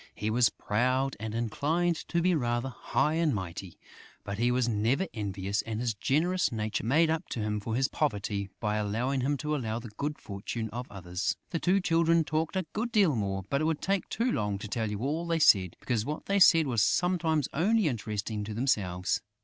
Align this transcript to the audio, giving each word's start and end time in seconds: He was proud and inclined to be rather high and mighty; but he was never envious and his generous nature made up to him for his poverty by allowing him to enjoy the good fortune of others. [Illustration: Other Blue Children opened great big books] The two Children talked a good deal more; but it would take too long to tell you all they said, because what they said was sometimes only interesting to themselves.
He 0.15 0.31
was 0.31 0.49
proud 0.49 1.15
and 1.19 1.35
inclined 1.35 1.95
to 2.07 2.23
be 2.23 2.33
rather 2.33 2.69
high 2.69 3.13
and 3.13 3.35
mighty; 3.35 3.77
but 4.23 4.39
he 4.39 4.49
was 4.49 4.67
never 4.67 5.05
envious 5.13 5.61
and 5.61 5.79
his 5.79 5.93
generous 5.93 6.51
nature 6.51 6.83
made 6.83 7.11
up 7.11 7.29
to 7.29 7.39
him 7.39 7.59
for 7.59 7.75
his 7.75 7.87
poverty 7.87 8.49
by 8.59 8.77
allowing 8.77 9.21
him 9.21 9.37
to 9.37 9.53
enjoy 9.53 9.77
the 9.77 9.91
good 9.97 10.17
fortune 10.17 10.71
of 10.71 10.87
others. 10.89 11.37
[Illustration: 11.53 11.53
Other 11.53 11.59
Blue 11.59 11.79
Children 11.87 12.17
opened 12.17 12.25
great 12.25 12.41
big 12.41 12.45
books] 12.47 12.49
The 12.49 12.49
two 12.49 12.49
Children 12.49 12.49
talked 12.49 12.55
a 12.55 12.67
good 12.73 12.91
deal 12.91 13.15
more; 13.15 13.43
but 13.51 13.61
it 13.61 13.65
would 13.65 13.81
take 13.83 14.09
too 14.09 14.31
long 14.31 14.57
to 14.57 14.67
tell 14.67 14.89
you 14.89 14.99
all 15.01 15.27
they 15.27 15.37
said, 15.37 15.75
because 15.79 16.03
what 16.03 16.25
they 16.25 16.39
said 16.39 16.65
was 16.65 16.81
sometimes 16.81 17.47
only 17.53 17.87
interesting 17.87 18.43
to 18.45 18.55
themselves. 18.55 19.21